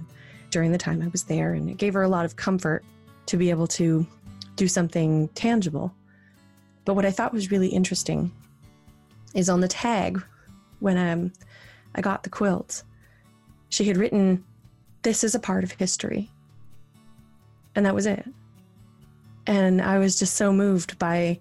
during 0.50 0.72
the 0.72 0.78
time 0.78 1.02
I 1.02 1.08
was 1.08 1.24
there. 1.24 1.52
And 1.52 1.68
it 1.68 1.76
gave 1.76 1.94
her 1.94 2.02
a 2.02 2.08
lot 2.08 2.24
of 2.24 2.36
comfort 2.36 2.84
to 3.26 3.36
be 3.36 3.50
able 3.50 3.66
to 3.68 4.06
do 4.56 4.66
something 4.66 5.28
tangible. 5.28 5.94
But 6.84 6.94
what 6.94 7.04
I 7.04 7.10
thought 7.10 7.32
was 7.32 7.50
really 7.50 7.68
interesting 7.68 8.32
is 9.34 9.48
on 9.48 9.60
the 9.60 9.68
tag 9.68 10.22
when 10.80 10.96
um, 10.96 11.32
I 11.94 12.00
got 12.00 12.22
the 12.22 12.30
quilt, 12.30 12.82
she 13.68 13.84
had 13.84 13.96
written, 13.96 14.44
This 15.02 15.24
is 15.24 15.34
a 15.34 15.40
part 15.40 15.64
of 15.64 15.72
history. 15.72 16.30
And 17.74 17.84
that 17.84 17.94
was 17.94 18.06
it. 18.06 18.24
And 19.46 19.82
I 19.82 19.98
was 19.98 20.18
just 20.18 20.34
so 20.34 20.52
moved 20.52 20.98
by 20.98 21.40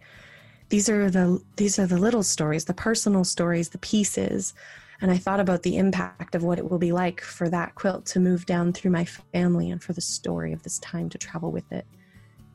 these 0.73 0.89
are 0.89 1.11
the 1.11 1.39
these 1.57 1.77
are 1.77 1.85
the 1.85 1.99
little 1.99 2.23
stories 2.23 2.65
the 2.65 2.73
personal 2.73 3.23
stories 3.23 3.69
the 3.69 3.77
pieces. 3.77 4.55
And 5.01 5.11
i 5.11 5.17
thought 5.17 5.39
about 5.39 5.61
the 5.61 5.77
impact 5.77 6.33
of 6.33 6.43
what 6.43 6.57
it 6.57 6.67
will 6.67 6.79
be 6.79 6.91
like 6.91 7.21
for 7.21 7.47
that 7.47 7.75
quilt 7.75 8.07
to 8.07 8.19
move 8.19 8.47
down 8.47 8.73
through 8.73 8.89
my 8.89 9.05
family 9.05 9.69
and 9.69 9.83
for 9.83 9.93
the 9.93 10.01
story 10.01 10.51
of 10.51 10.63
this 10.63 10.79
time 10.79 11.09
to 11.09 11.19
travel 11.19 11.51
with 11.51 11.71
it. 11.71 11.85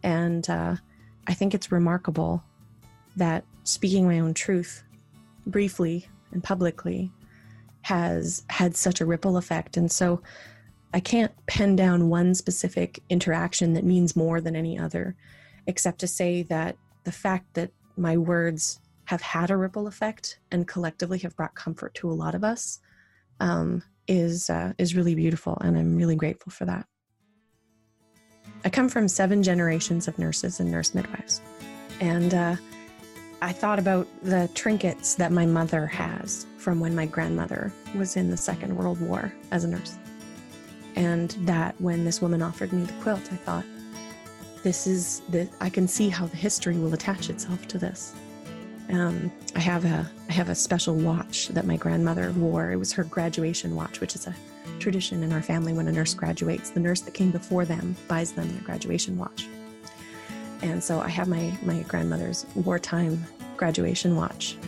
And 0.03 0.51
uh, 0.51 0.75
i 1.29 1.33
think 1.33 1.55
it's 1.55 1.71
remarkable 1.71 2.43
that 3.15 3.45
speaking 3.63 4.09
my 4.09 4.19
own 4.19 4.35
truth 4.35 4.83
briefly 5.47 6.09
and 6.33 6.43
publicly 6.43 7.13
has 7.83 8.43
had 8.51 8.75
such 8.75 9.01
a 9.01 9.07
ripple 9.07 9.37
effect. 9.37 9.77
And 9.77 9.93
so 9.93 10.21
i 10.93 10.99
can't 10.99 11.31
pen 11.47 11.77
down 11.77 12.09
one 12.09 12.35
specific 12.35 13.01
interaction 13.11 13.75
that 13.75 13.85
means 13.85 14.17
more 14.17 14.41
than 14.41 14.57
any 14.57 14.77
other 14.77 15.15
except 15.69 16.01
to 16.01 16.09
say 16.09 16.43
that 16.43 16.77
the 17.05 17.13
fact 17.13 17.55
that 17.55 17.71
my 17.99 18.17
words 18.17 18.81
have 19.07 19.21
had 19.23 19.50
a 19.50 19.57
ripple 19.57 19.87
effect 19.87 20.38
and 20.50 20.69
collectively 20.69 21.19
have 21.19 21.35
brought 21.35 21.55
comfort 21.55 21.95
to 21.95 22.11
a 22.11 22.12
lot 22.12 22.35
of 22.35 22.45
us 22.45 22.78
um, 23.40 23.83
is 24.07 24.50
uh, 24.50 24.73
is 24.78 24.95
really 24.95 25.14
beautiful, 25.14 25.59
and 25.61 25.78
I'm 25.78 25.97
really 25.97 26.17
grateful 26.17 26.50
for 26.50 26.64
that. 26.64 26.87
I 28.64 28.71
come 28.71 28.88
from 28.88 29.09
seven 29.09 29.43
generations 29.43 30.09
of 30.09 30.19
nurses 30.19 30.61
and 30.61 30.71
nurse 30.71 30.95
midwives, 30.95 31.40
and 32.00 32.35
uh, 32.35 32.57
I 33.40 33.52
thought 33.52 33.78
about 33.78 34.09
the 34.23 34.50
trinkets 34.55 35.14
that 35.14 35.31
my 35.31 35.47
mother 35.47 35.87
has 35.87 36.47
from 36.59 36.81
when 36.81 36.95
my 36.95 37.07
grandmother 37.07 37.73
was 37.95 38.17
in 38.17 38.31
the 38.31 38.37
Second 38.37 38.76
World 38.76 39.00
War 39.00 39.33
as 39.52 39.64
a 39.64 39.69
nurse, 39.69 39.97
and 40.97 41.31
that 41.40 41.81
when 41.81 42.05
this 42.05 42.21
woman 42.21 42.43
offered 42.43 42.73
me 42.73 42.85
the 42.85 42.93
quilt, 43.02 43.33
I 43.33 43.37
thought, 43.37 43.64
this 44.69 44.87
is 44.87 45.23
the 45.31 45.49
I 45.63 45.71
can 45.71 45.89
see 45.89 46.11
how 46.11 46.27
the 46.27 46.37
history 46.37 46.77
will 46.77 46.93
attach 46.93 47.31
itself 47.31 47.67
to 47.69 47.79
this. 47.79 48.15
Um, 48.91 49.33
I 49.57 49.61
have 49.61 49.87
a 49.87 50.07
I 50.29 50.33
have 50.35 50.51
a 50.51 50.55
special 50.55 50.95
watch 50.95 51.49
that 51.49 51.65
my 51.65 51.79
grandmother 51.79 52.33
wore. 52.33 52.71
It 52.71 52.77
was 52.77 52.93
her 52.93 53.05
graduation 53.05 53.75
watch, 53.75 54.01
which 54.01 54.15
is 54.15 54.27
a 54.27 54.35
tradition 54.79 55.23
in 55.23 55.33
our 55.33 55.41
family 55.41 55.73
when 55.73 55.89
a 55.89 55.93
nurse 55.93 56.13
graduates. 56.13 56.69
The 56.69 56.81
nurse 56.81 57.01
that 57.01 57.15
came 57.15 57.31
before 57.31 57.65
them 57.65 57.97
buys 58.09 58.33
them 58.33 58.47
their 58.53 58.61
graduation 58.61 59.17
watch. 59.17 59.49
And 60.61 60.85
so 60.85 61.01
I 61.01 61.09
have 61.09 61.29
my 61.29 61.57
my 61.63 61.81
grandmother's 61.85 62.45
wartime 62.55 63.25
graduation 63.57 64.17
watch, 64.17 64.59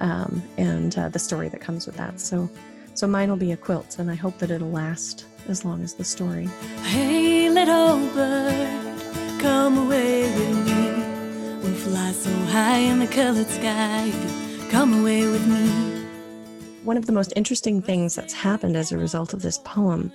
um, 0.00 0.42
and 0.56 0.96
uh, 0.96 1.10
the 1.10 1.18
story 1.18 1.50
that 1.50 1.60
comes 1.60 1.84
with 1.84 1.98
that. 1.98 2.18
So 2.18 2.48
so 2.94 3.06
mine 3.06 3.28
will 3.28 3.44
be 3.48 3.52
a 3.52 3.58
quilt, 3.58 3.98
and 3.98 4.10
I 4.10 4.14
hope 4.14 4.38
that 4.38 4.50
it'll 4.50 4.70
last 4.70 5.26
as 5.48 5.66
long 5.66 5.84
as 5.84 5.92
the 5.92 6.04
story. 6.04 6.46
Hey, 6.82 7.50
little 7.50 7.98
bird 8.14 8.83
come 9.44 9.76
away 9.76 10.22
with 10.22 10.66
me. 10.66 11.60
We'll 11.62 11.74
fly 11.74 12.12
so 12.12 12.30
high 12.46 12.78
in 12.78 12.98
the 12.98 13.06
colored 13.06 13.46
sky. 13.46 14.10
Come 14.70 15.00
away 15.00 15.28
with 15.28 15.46
me. 15.46 15.66
One 16.82 16.96
of 16.96 17.04
the 17.04 17.12
most 17.12 17.30
interesting 17.36 17.82
things 17.82 18.14
that's 18.14 18.32
happened 18.32 18.74
as 18.74 18.90
a 18.90 18.96
result 18.96 19.34
of 19.34 19.42
this 19.42 19.58
poem 19.58 20.10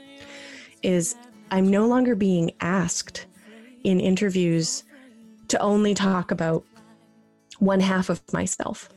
is 0.82 1.16
I'm 1.52 1.70
no 1.70 1.86
longer 1.86 2.16
being 2.16 2.54
asked 2.62 3.28
in 3.84 4.00
interviews 4.00 4.84
to 5.50 5.60
only 5.60 5.94
talk 5.94 6.32
about 6.32 6.64
one 7.60 7.82
half 7.82 8.10
of 8.10 8.22
myself. 8.34 8.90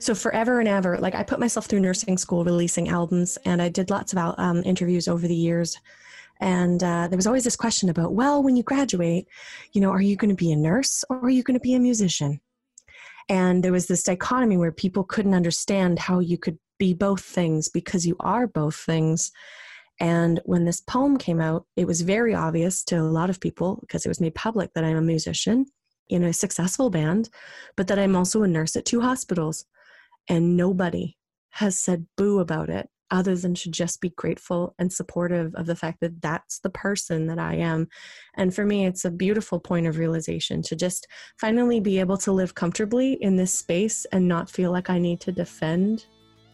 So 0.00 0.16
forever 0.16 0.58
and 0.58 0.68
ever, 0.68 0.98
like 0.98 1.14
I 1.14 1.22
put 1.22 1.38
myself 1.38 1.66
through 1.66 1.80
nursing 1.80 2.18
school, 2.18 2.42
releasing 2.42 2.88
albums, 2.88 3.38
and 3.44 3.62
I 3.62 3.68
did 3.68 3.88
lots 3.88 4.12
of 4.12 4.18
um, 4.36 4.64
interviews 4.64 5.06
over 5.06 5.28
the 5.28 5.34
years 5.36 5.78
and 6.44 6.84
uh, 6.84 7.08
there 7.08 7.16
was 7.16 7.26
always 7.26 7.44
this 7.44 7.56
question 7.56 7.88
about, 7.88 8.12
well, 8.12 8.42
when 8.42 8.54
you 8.54 8.62
graduate, 8.62 9.26
you 9.72 9.80
know, 9.80 9.90
are 9.90 10.02
you 10.02 10.14
going 10.14 10.28
to 10.28 10.36
be 10.36 10.52
a 10.52 10.56
nurse 10.56 11.02
or 11.08 11.18
are 11.20 11.30
you 11.30 11.42
going 11.42 11.58
to 11.58 11.60
be 11.60 11.72
a 11.72 11.80
musician? 11.80 12.38
And 13.30 13.64
there 13.64 13.72
was 13.72 13.86
this 13.86 14.02
dichotomy 14.02 14.58
where 14.58 14.70
people 14.70 15.04
couldn't 15.04 15.32
understand 15.32 15.98
how 15.98 16.18
you 16.18 16.36
could 16.36 16.58
be 16.78 16.92
both 16.92 17.22
things 17.22 17.70
because 17.70 18.06
you 18.06 18.14
are 18.20 18.46
both 18.46 18.76
things. 18.76 19.32
And 20.00 20.38
when 20.44 20.66
this 20.66 20.82
poem 20.82 21.16
came 21.16 21.40
out, 21.40 21.64
it 21.76 21.86
was 21.86 22.02
very 22.02 22.34
obvious 22.34 22.84
to 22.84 22.96
a 22.96 23.00
lot 23.00 23.30
of 23.30 23.40
people 23.40 23.78
because 23.80 24.04
it 24.04 24.10
was 24.10 24.20
made 24.20 24.34
public 24.34 24.74
that 24.74 24.84
I'm 24.84 24.98
a 24.98 25.00
musician 25.00 25.64
in 26.10 26.24
a 26.24 26.34
successful 26.34 26.90
band, 26.90 27.30
but 27.74 27.86
that 27.86 27.98
I'm 27.98 28.14
also 28.14 28.42
a 28.42 28.48
nurse 28.48 28.76
at 28.76 28.84
two 28.84 29.00
hospitals. 29.00 29.64
And 30.28 30.58
nobody 30.58 31.16
has 31.52 31.80
said 31.80 32.06
boo 32.18 32.40
about 32.40 32.68
it 32.68 32.90
other 33.10 33.36
than 33.36 33.54
to 33.54 33.70
just 33.70 34.00
be 34.00 34.10
grateful 34.10 34.74
and 34.78 34.92
supportive 34.92 35.54
of 35.54 35.66
the 35.66 35.76
fact 35.76 36.00
that 36.00 36.20
that's 36.20 36.58
the 36.60 36.70
person 36.70 37.26
that 37.26 37.38
I 37.38 37.56
am. 37.56 37.88
And 38.34 38.54
for 38.54 38.64
me, 38.64 38.86
it's 38.86 39.04
a 39.04 39.10
beautiful 39.10 39.60
point 39.60 39.86
of 39.86 39.98
realization 39.98 40.62
to 40.62 40.76
just 40.76 41.06
finally 41.38 41.80
be 41.80 42.00
able 42.00 42.18
to 42.18 42.32
live 42.32 42.54
comfortably 42.54 43.14
in 43.14 43.36
this 43.36 43.52
space 43.56 44.04
and 44.12 44.26
not 44.26 44.50
feel 44.50 44.72
like 44.72 44.90
I 44.90 44.98
need 44.98 45.20
to 45.20 45.32
defend 45.32 46.06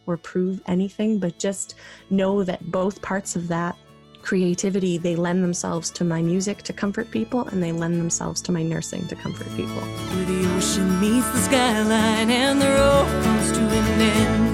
or 0.07 0.17
prove 0.17 0.61
anything, 0.67 1.19
but 1.19 1.39
just 1.39 1.75
know 2.09 2.43
that 2.43 2.71
both 2.71 3.01
parts 3.01 3.35
of 3.35 3.47
that 3.47 3.75
creativity, 4.21 4.97
they 4.97 5.15
lend 5.15 5.43
themselves 5.43 5.89
to 5.91 6.03
my 6.03 6.21
music 6.21 6.61
to 6.63 6.73
comfort 6.73 7.09
people, 7.11 7.47
and 7.47 7.61
they 7.61 7.71
lend 7.71 7.99
themselves 7.99 8.41
to 8.43 8.51
my 8.51 8.63
nursing 8.63 9.07
to 9.07 9.15
comfort 9.15 9.47
people. 9.55 9.81
The 10.25 10.55
ocean 10.55 10.99
meets 10.99 11.29
the 11.31 11.39
skyline 11.39 12.29
and 12.29 12.61
the 12.61 12.67
road 12.67 13.23
comes 13.23 13.51
to 13.51 13.59
an 13.59 14.01
end. 14.01 14.50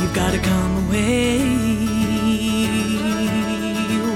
You've 0.00 0.14
got 0.14 0.32
to 0.32 0.38
come 0.38 0.86
away, 0.86 1.40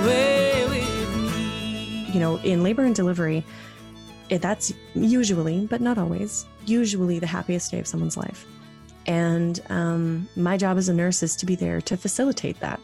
away 0.01 0.65
with 0.67 1.17
me. 1.17 2.11
You 2.11 2.21
know, 2.21 2.37
in 2.39 2.63
labor 2.63 2.85
and 2.85 2.95
delivery, 2.95 3.45
it, 4.31 4.41
that's 4.41 4.73
usually, 4.95 5.67
but 5.67 5.83
not 5.83 5.99
always, 5.99 6.47
usually 6.65 7.19
the 7.19 7.27
happiest 7.27 7.71
day 7.71 7.81
of 7.81 7.87
someone's 7.87 8.17
life. 8.17 8.47
And 9.07 9.61
um, 9.69 10.27
my 10.37 10.57
job 10.57 10.79
as 10.79 10.89
a 10.89 10.95
nurse 10.95 11.23
is 11.23 11.37
to 11.37 11.45
be 11.45 11.55
there 11.55 11.83
to 11.83 11.97
facilitate 11.99 12.59
that. 12.61 12.81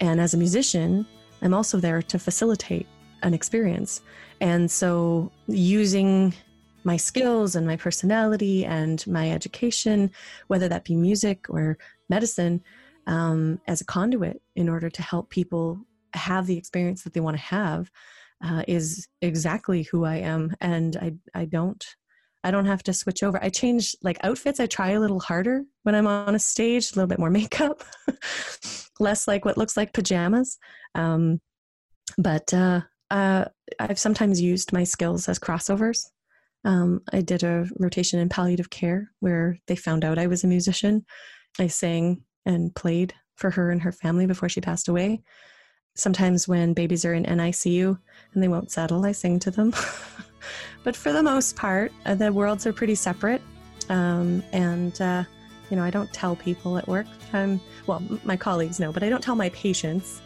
And 0.00 0.20
as 0.20 0.34
a 0.34 0.36
musician, 0.36 1.06
I'm 1.42 1.54
also 1.54 1.78
there 1.78 2.02
to 2.02 2.18
facilitate 2.18 2.88
an 3.22 3.34
experience. 3.34 4.00
And 4.40 4.68
so 4.68 5.30
using 5.46 6.34
my 6.82 6.96
skills 6.96 7.54
and 7.56 7.66
my 7.66 7.76
personality 7.76 8.64
and 8.64 9.06
my 9.06 9.30
education, 9.30 10.10
whether 10.48 10.68
that 10.68 10.84
be 10.84 10.96
music 10.96 11.46
or 11.48 11.78
medicine, 12.08 12.62
um, 13.06 13.60
as 13.66 13.80
a 13.80 13.84
conduit 13.84 14.42
in 14.54 14.68
order 14.68 14.90
to 14.90 15.02
help 15.02 15.30
people 15.30 15.80
have 16.14 16.46
the 16.46 16.56
experience 16.56 17.02
that 17.04 17.12
they 17.12 17.20
want 17.20 17.36
to 17.36 17.42
have, 17.42 17.90
uh, 18.44 18.62
is 18.66 19.08
exactly 19.22 19.84
who 19.84 20.04
I 20.04 20.16
am. 20.16 20.54
And 20.60 20.96
I, 20.96 21.14
I 21.34 21.44
don't 21.44 21.84
I 22.46 22.52
don't 22.52 22.66
have 22.66 22.84
to 22.84 22.92
switch 22.92 23.24
over. 23.24 23.42
I 23.42 23.48
change 23.48 23.96
like 24.02 24.18
outfits. 24.22 24.60
I 24.60 24.66
try 24.66 24.90
a 24.90 25.00
little 25.00 25.18
harder 25.18 25.64
when 25.82 25.96
I'm 25.96 26.06
on 26.06 26.36
a 26.36 26.38
stage, 26.38 26.92
a 26.92 26.94
little 26.94 27.08
bit 27.08 27.18
more 27.18 27.28
makeup, 27.28 27.82
less 29.00 29.26
like 29.26 29.44
what 29.44 29.58
looks 29.58 29.76
like 29.76 29.92
pajamas. 29.92 30.56
Um, 30.94 31.40
but 32.18 32.54
uh, 32.54 32.82
uh, 33.10 33.46
I've 33.80 33.98
sometimes 33.98 34.40
used 34.40 34.72
my 34.72 34.84
skills 34.84 35.28
as 35.28 35.40
crossovers. 35.40 36.04
Um, 36.64 37.00
I 37.12 37.20
did 37.20 37.42
a 37.42 37.66
rotation 37.80 38.20
in 38.20 38.28
palliative 38.28 38.70
care 38.70 39.10
where 39.18 39.58
they 39.66 39.74
found 39.74 40.04
out 40.04 40.16
I 40.16 40.28
was 40.28 40.44
a 40.44 40.48
musician. 40.48 41.04
I 41.58 41.66
sang 41.66 42.22
and 42.44 42.74
played 42.74 43.14
for 43.34 43.50
her 43.50 43.70
and 43.70 43.82
her 43.82 43.92
family 43.92 44.26
before 44.26 44.48
she 44.48 44.60
passed 44.60 44.88
away. 44.88 45.22
Sometimes 45.94 46.46
when 46.46 46.74
babies 46.74 47.04
are 47.04 47.14
in 47.14 47.24
NICU 47.24 47.98
and 48.32 48.42
they 48.42 48.48
won't 48.48 48.70
settle, 48.70 49.04
I 49.04 49.12
sing 49.12 49.38
to 49.40 49.50
them. 49.50 49.74
but 50.84 50.94
for 50.94 51.12
the 51.12 51.22
most 51.22 51.56
part, 51.56 51.92
uh, 52.04 52.14
the 52.14 52.32
worlds 52.32 52.66
are 52.66 52.72
pretty 52.72 52.94
separate. 52.94 53.42
Um, 53.88 54.42
and, 54.52 55.00
uh, 55.00 55.24
you 55.70 55.76
know, 55.76 55.82
I 55.82 55.90
don't 55.90 56.12
tell 56.12 56.36
people 56.36 56.76
at 56.76 56.86
work. 56.86 57.06
I'm, 57.32 57.60
well, 57.86 58.02
my 58.24 58.36
colleagues 58.36 58.78
know, 58.78 58.92
but 58.92 59.02
I 59.02 59.08
don't 59.08 59.22
tell 59.22 59.36
my 59.36 59.48
patients. 59.50 60.20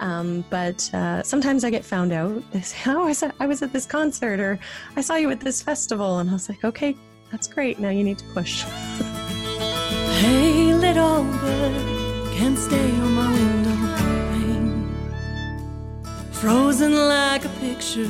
Um, 0.00 0.44
but 0.50 0.92
uh, 0.92 1.22
sometimes 1.22 1.64
I 1.64 1.70
get 1.70 1.84
found 1.84 2.12
out. 2.12 2.42
They 2.50 2.60
say, 2.60 2.90
"Oh, 2.90 3.06
I 3.06 3.10
at, 3.10 3.34
I 3.38 3.46
was 3.46 3.62
at 3.62 3.72
this 3.72 3.86
concert," 3.86 4.40
or 4.40 4.58
"I 4.96 5.00
saw 5.00 5.14
you 5.14 5.30
at 5.30 5.40
this 5.40 5.62
festival," 5.62 6.18
and 6.18 6.28
I 6.28 6.32
was 6.32 6.48
like, 6.48 6.64
"Okay, 6.64 6.96
that's 7.30 7.46
great. 7.46 7.78
Now 7.78 7.90
you 7.90 8.02
need 8.02 8.18
to 8.18 8.24
push." 8.34 8.64
Hey, 10.20 10.63
little 10.80 11.24
bird, 11.24 12.32
can't 12.34 12.58
stay 12.58 12.90
on 13.00 13.12
my 13.12 13.32
window 13.32 13.70
pane. 14.32 14.94
Frozen 16.32 16.94
like 16.94 17.44
a 17.44 17.48
picture 17.60 18.08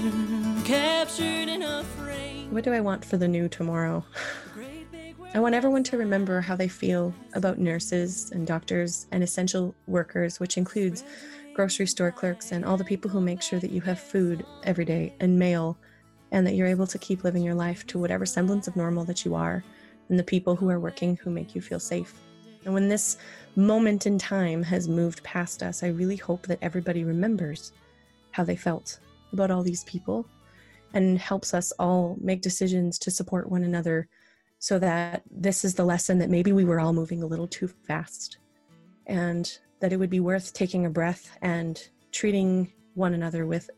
captured 0.64 1.48
in 1.48 1.62
a 1.62 1.84
frame. 1.84 2.50
What 2.52 2.64
do 2.64 2.72
I 2.72 2.80
want 2.80 3.04
for 3.04 3.16
the 3.16 3.28
new 3.28 3.48
tomorrow? 3.48 4.04
I 5.34 5.40
want 5.40 5.54
everyone 5.56 5.82
to 5.84 5.98
remember 5.98 6.40
how 6.40 6.54
they 6.54 6.68
feel 6.68 7.12
about 7.34 7.58
nurses 7.58 8.30
and 8.30 8.46
doctors 8.46 9.06
and 9.10 9.22
essential 9.22 9.74
workers, 9.88 10.38
which 10.38 10.56
includes 10.56 11.02
grocery 11.54 11.86
store 11.86 12.12
clerks 12.12 12.52
and 12.52 12.64
all 12.64 12.76
the 12.76 12.84
people 12.84 13.10
who 13.10 13.20
make 13.20 13.42
sure 13.42 13.58
that 13.58 13.72
you 13.72 13.80
have 13.80 13.98
food 13.98 14.46
every 14.62 14.84
day 14.84 15.12
and 15.20 15.38
mail 15.38 15.76
and 16.30 16.46
that 16.46 16.54
you're 16.54 16.66
able 16.66 16.86
to 16.86 16.98
keep 16.98 17.24
living 17.24 17.42
your 17.42 17.54
life 17.54 17.86
to 17.86 17.98
whatever 17.98 18.26
semblance 18.26 18.66
of 18.68 18.76
normal 18.76 19.04
that 19.04 19.24
you 19.24 19.34
are, 19.34 19.64
and 20.08 20.18
the 20.18 20.24
people 20.24 20.56
who 20.56 20.68
are 20.68 20.80
working 20.80 21.16
who 21.16 21.30
make 21.30 21.54
you 21.54 21.60
feel 21.60 21.78
safe. 21.78 22.14
And 22.64 22.74
when 22.74 22.88
this 22.88 23.16
moment 23.56 24.06
in 24.06 24.18
time 24.18 24.62
has 24.62 24.88
moved 24.88 25.22
past 25.22 25.62
us, 25.62 25.82
I 25.82 25.88
really 25.88 26.16
hope 26.16 26.46
that 26.46 26.58
everybody 26.62 27.04
remembers 27.04 27.72
how 28.30 28.44
they 28.44 28.56
felt 28.56 28.98
about 29.32 29.50
all 29.50 29.62
these 29.62 29.84
people 29.84 30.26
and 30.92 31.18
helps 31.18 31.54
us 31.54 31.72
all 31.78 32.16
make 32.20 32.40
decisions 32.40 32.98
to 33.00 33.10
support 33.10 33.50
one 33.50 33.64
another 33.64 34.08
so 34.58 34.78
that 34.78 35.22
this 35.30 35.64
is 35.64 35.74
the 35.74 35.84
lesson 35.84 36.18
that 36.18 36.30
maybe 36.30 36.52
we 36.52 36.64
were 36.64 36.80
all 36.80 36.92
moving 36.92 37.22
a 37.22 37.26
little 37.26 37.48
too 37.48 37.68
fast 37.68 38.38
and 39.06 39.58
that 39.80 39.92
it 39.92 39.98
would 39.98 40.10
be 40.10 40.20
worth 40.20 40.54
taking 40.54 40.86
a 40.86 40.90
breath 40.90 41.36
and 41.42 41.88
treating 42.12 42.72
one 42.94 43.12
another 43.12 43.44
with 43.44 43.68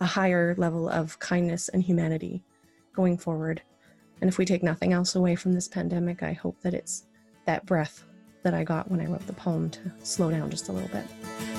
a 0.00 0.06
higher 0.06 0.54
level 0.56 0.88
of 0.88 1.18
kindness 1.18 1.68
and 1.70 1.82
humanity 1.82 2.44
going 2.94 3.18
forward. 3.18 3.62
And 4.20 4.28
if 4.28 4.38
we 4.38 4.44
take 4.44 4.62
nothing 4.62 4.92
else 4.92 5.16
away 5.16 5.34
from 5.34 5.54
this 5.54 5.66
pandemic, 5.66 6.22
I 6.22 6.32
hope 6.32 6.60
that 6.60 6.74
it's 6.74 7.06
that 7.46 7.66
breath 7.66 8.04
that 8.42 8.54
I 8.54 8.64
got 8.64 8.90
when 8.90 9.00
I 9.00 9.06
wrote 9.06 9.26
the 9.26 9.32
poem 9.32 9.70
to 9.70 9.80
slow 10.02 10.30
down 10.30 10.50
just 10.50 10.68
a 10.68 10.72
little 10.72 10.88
bit. 10.88 11.04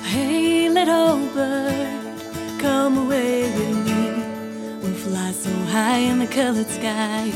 Hey, 0.02 0.68
little 0.68 1.18
bird, 1.34 2.20
come 2.60 2.98
away 2.98 3.42
with 3.42 3.86
me. 3.86 4.80
We'll 4.82 4.94
fly 4.94 5.32
so 5.32 5.50
high 5.70 5.98
in 5.98 6.20
the 6.20 6.26
colored 6.26 6.68
sky. 6.68 7.32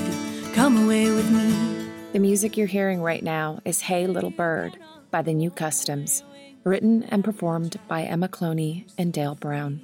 Come 0.55 0.85
away 0.85 1.11
with 1.11 1.31
me. 1.31 1.91
The 2.13 2.19
music 2.19 2.57
you're 2.57 2.67
hearing 2.67 3.03
right 3.03 3.23
now 3.23 3.61
is 3.65 3.83
Hey 3.83 4.07
Little 4.07 4.31
Bird 4.31 4.77
by 5.11 5.23
the 5.23 5.35
New 5.35 5.51
Customs, 5.51 6.23
written 6.65 7.05
and 7.05 7.25
performed 7.25 7.77
by 7.89 8.03
Emma 8.03 8.29
Cloney 8.29 8.91
and 8.99 9.13
Dale 9.13 9.35
Brown. 9.35 9.81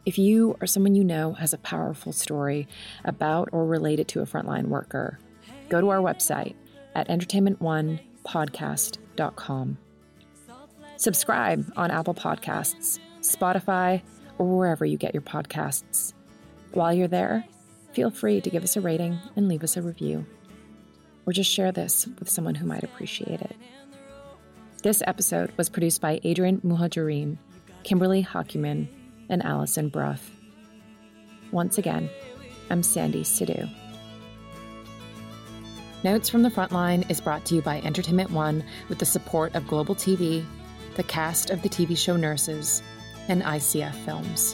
If 0.06 0.20
you 0.20 0.58
or 0.62 0.68
someone 0.68 0.94
you 0.94 1.04
know 1.04 1.34
has 1.34 1.54
a 1.54 1.58
powerful 1.58 2.12
story 2.12 2.68
about 3.04 3.50
or 3.52 3.66
related 3.66 4.08
to 4.10 4.22
a 4.22 4.28
frontline 4.28 4.68
worker, 4.68 5.18
go 5.70 5.82
to 5.82 5.90
our 5.90 5.98
website 5.98 6.54
at 6.96 7.08
entertainmentonepodcast.com. 7.08 9.78
Subscribe 10.98 11.72
on 11.76 11.92
Apple 11.92 12.14
Podcasts, 12.14 13.00
Spotify, 13.22 14.02
or 14.38 14.58
wherever 14.58 14.86
you 14.86 14.98
get 14.98 15.14
your 15.14 15.22
podcasts. 15.22 16.14
While 16.72 16.94
you're 16.94 17.08
there, 17.08 17.46
feel 17.94 18.10
free 18.10 18.42
to 18.42 18.50
give 18.50 18.64
us 18.64 18.76
a 18.76 18.82
rating 18.82 19.20
and 19.36 19.48
leave 19.48 19.64
us 19.64 19.78
a 19.78 19.82
review. 19.82 20.26
Or 21.26 21.34
just 21.34 21.52
share 21.52 21.72
this 21.72 22.08
with 22.20 22.30
someone 22.30 22.56
who 22.56 22.66
might 22.66 22.84
appreciate 22.84 23.42
it. 23.42 23.56
This 24.82 25.02
episode 25.08 25.52
was 25.58 25.70
produced 25.70 26.02
by 26.02 26.20
Adrian 26.24 26.60
Muhajirin, 26.62 27.38
Kimberly 27.84 28.24
Hockuman, 28.24 28.88
and 29.30 29.44
Allison 29.44 29.90
Bruff. 29.90 30.30
Once 31.52 31.78
again, 31.78 32.10
I'm 32.70 32.84
Sandy 32.84 33.24
Sidhu. 33.24 33.70
Notes 36.04 36.28
from 36.28 36.42
the 36.42 36.50
Frontline 36.50 37.10
is 37.10 37.22
brought 37.22 37.46
to 37.46 37.56
you 37.56 37.62
by 37.62 37.80
Entertainment 37.80 38.30
One 38.30 38.62
with 38.90 39.00
the 39.00 39.06
support 39.06 39.56
of 39.56 39.66
Global 39.68 39.96
TV, 39.96 40.46
the 40.96 41.04
cast 41.04 41.50
of 41.50 41.62
the 41.62 41.70
TV 41.70 41.98
show 41.98 42.18
Nurses, 42.18 42.84
and 43.30 43.42
ICF 43.42 43.94
Films. 44.04 44.54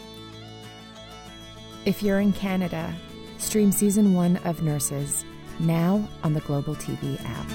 If 1.86 2.04
you're 2.04 2.20
in 2.20 2.34
Canada, 2.34 2.94
stream 3.40 3.72
season 3.72 4.14
one 4.14 4.38
of 4.46 4.62
Nurses 4.62 5.26
now 5.60 6.08
on 6.24 6.34
the 6.34 6.42
Global 6.42 6.76
TV 6.76 7.20
app. 7.26 7.50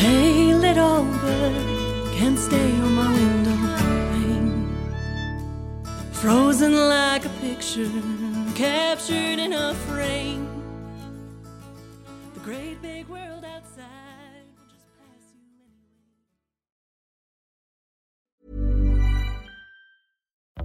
Hey, 0.00 0.54
little 0.54 1.04
bird, 1.04 2.14
can't 2.14 2.38
stay 2.38 2.72
on 2.80 2.94
my 2.94 3.12
window 3.12 3.76
pane. 3.76 4.07
Frozen 6.20 6.74
like 6.76 7.24
a 7.24 7.28
picture, 7.40 7.88
captured 8.56 9.38
in 9.38 9.52
a 9.52 9.72
frame. 9.86 10.48
The 12.34 12.40
great 12.40 12.82
big 12.82 13.06
world 13.06 13.44
outside 13.44 14.42
will 14.56 14.66
just 14.68 14.84
pass 14.98 15.22
you 15.32 15.40
anyway. 18.56 19.46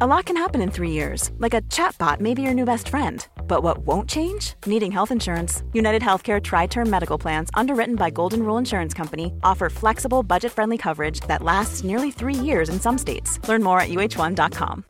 A 0.01 0.07
lot 0.07 0.25
can 0.25 0.35
happen 0.35 0.59
in 0.59 0.71
three 0.71 0.89
years, 0.89 1.29
like 1.37 1.53
a 1.53 1.61
chatbot 1.61 2.19
may 2.19 2.33
be 2.33 2.41
your 2.41 2.55
new 2.55 2.65
best 2.65 2.89
friend. 2.89 3.27
But 3.47 3.61
what 3.61 3.85
won't 3.85 4.09
change? 4.09 4.55
Needing 4.65 4.91
health 4.91 5.11
insurance. 5.11 5.61
United 5.71 6.01
Healthcare 6.01 6.41
Tri 6.41 6.65
Term 6.65 6.89
Medical 6.89 7.19
Plans, 7.19 7.51
underwritten 7.53 7.95
by 7.95 8.09
Golden 8.09 8.41
Rule 8.41 8.57
Insurance 8.57 8.95
Company, 8.95 9.31
offer 9.43 9.69
flexible, 9.69 10.23
budget 10.23 10.51
friendly 10.51 10.79
coverage 10.79 11.19
that 11.27 11.43
lasts 11.43 11.83
nearly 11.83 12.09
three 12.09 12.33
years 12.33 12.69
in 12.69 12.79
some 12.79 12.97
states. 12.97 13.37
Learn 13.47 13.61
more 13.61 13.79
at 13.79 13.89
uh1.com. 13.89 14.83